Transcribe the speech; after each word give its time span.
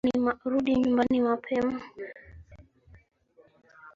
Rudi 0.49 0.71
nyumbani 0.79 1.17
mapema 1.27 1.75